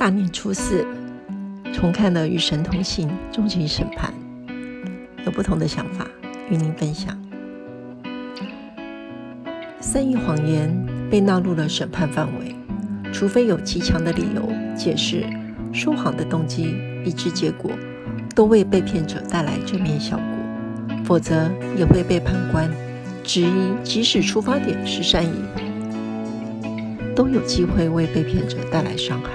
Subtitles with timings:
[0.00, 0.86] 大年初四，
[1.74, 4.10] 重看了《与神同行》终极审判，
[5.26, 6.06] 有不同的想法
[6.48, 7.14] 与您分享。
[9.78, 10.74] 善意谎言
[11.10, 12.56] 被纳入了审判范围，
[13.12, 15.22] 除非有极强的理由解释
[15.70, 16.74] 说谎的动机，
[17.04, 17.70] 以致结果
[18.34, 22.70] 都为被骗者带来正面效果，否则也会被判官
[23.22, 25.34] 质疑，即使出发点是善意，
[27.14, 29.28] 都有机会为被骗者带来伤害。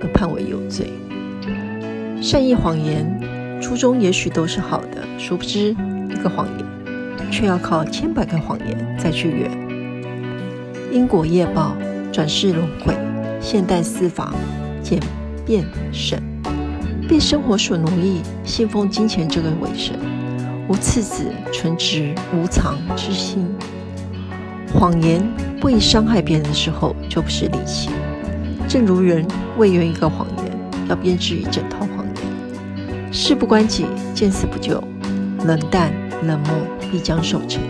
[0.00, 0.92] 而判为有罪。
[2.22, 5.74] 善意谎言初衷也许都是好的，殊不知
[6.10, 9.50] 一个谎言却要靠千百个谎言再去圆。
[10.92, 11.76] 因果业报，
[12.12, 12.94] 转世轮回，
[13.40, 14.34] 现代司法
[14.82, 15.00] 简
[15.46, 16.22] 便审，
[17.08, 19.96] 被生活所奴役，信奉金钱这个伪神，
[20.68, 23.46] 无次子纯直无藏之心。
[24.74, 25.22] 谎言
[25.60, 27.90] 不以伤害别人的时候，就不是利器。
[28.70, 29.26] 正如人
[29.58, 30.56] 为圆一个谎言，
[30.88, 34.80] 要编织一整套谎言，事不关己，见死不救，
[35.44, 35.92] 冷淡
[36.24, 36.54] 冷漠
[36.88, 37.60] 必将受成。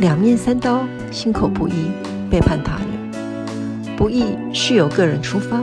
[0.00, 0.82] 两面三刀，
[1.12, 1.92] 心口不一，
[2.28, 3.96] 背叛他人。
[3.96, 5.60] 不义是由个人出发，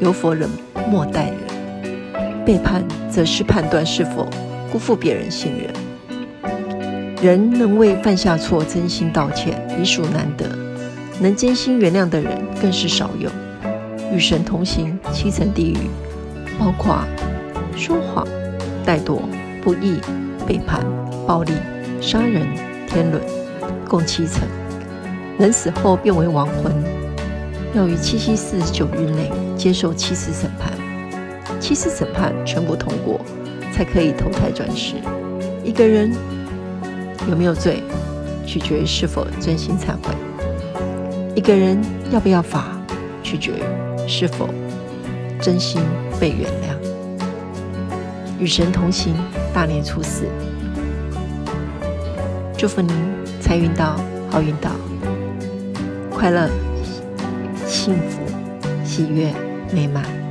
[0.00, 0.46] 由佛人
[0.90, 2.44] 莫待人。
[2.44, 4.28] 背叛则是判断是否
[4.70, 6.52] 辜负别人信任。
[7.22, 10.44] 人能为犯下错真心道歉，已属难得；
[11.22, 13.30] 能真心原谅的人，更是少有。
[14.14, 15.78] 与神同行，七层地狱，
[16.58, 17.02] 包括
[17.74, 18.26] 说谎、
[18.84, 19.20] 怠惰、
[19.62, 19.98] 不义、
[20.46, 20.84] 背叛、
[21.26, 21.52] 暴力、
[22.00, 22.46] 杀人、
[22.86, 23.22] 天伦，
[23.88, 24.42] 共七层。
[25.38, 26.72] 人死后变为亡魂，
[27.74, 30.70] 要于七七四十九日内接受七次审判。
[31.58, 33.18] 七次审判全部通过，
[33.72, 34.96] 才可以投胎转世。
[35.64, 36.12] 一个人
[37.30, 37.82] 有没有罪，
[38.44, 40.14] 取决于是否真心忏悔；
[41.34, 42.76] 一个人要不要罚，
[43.22, 43.91] 取决于。
[44.14, 44.46] 是否
[45.40, 45.80] 真心
[46.20, 46.76] 被原谅？
[48.38, 49.14] 与神同行，
[49.54, 50.26] 大年初四，
[52.58, 52.94] 祝福您
[53.40, 53.96] 财运到，
[54.30, 54.70] 好运到，
[56.10, 56.50] 快乐、
[57.66, 58.20] 幸福、
[58.84, 59.32] 喜悦、
[59.72, 60.21] 美满。